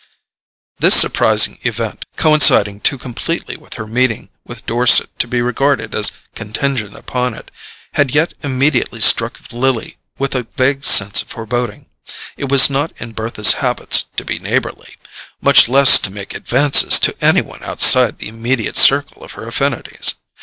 This 0.79 0.99
surprising 0.99 1.59
event, 1.61 2.05
coinciding 2.17 2.79
too 2.79 2.97
completely 2.97 3.55
with 3.55 3.75
her 3.75 3.85
meeting 3.85 4.31
with 4.43 4.65
Dorset 4.65 5.09
to 5.19 5.27
be 5.27 5.43
regarded 5.43 5.93
as 5.93 6.11
contingent 6.33 6.95
upon 6.95 7.35
it, 7.35 7.51
had 7.93 8.09
yet 8.09 8.33
immediately 8.41 8.99
struck 8.99 9.39
Lily 9.51 9.97
with 10.17 10.33
a 10.33 10.47
vague 10.57 10.83
sense 10.85 11.21
of 11.21 11.27
foreboding. 11.27 11.85
It 12.35 12.49
was 12.49 12.67
not 12.67 12.93
in 12.97 13.11
Bertha's 13.11 13.53
habits 13.61 14.05
to 14.17 14.25
be 14.25 14.39
neighbourly, 14.39 14.95
much 15.39 15.69
less 15.69 15.99
to 15.99 16.09
make 16.09 16.33
advances 16.33 16.97
to 16.97 17.15
any 17.23 17.41
one 17.43 17.61
outside 17.61 18.17
the 18.17 18.27
immediate 18.29 18.77
circle 18.77 19.23
of 19.23 19.33
her 19.33 19.47
affinities. 19.47 20.15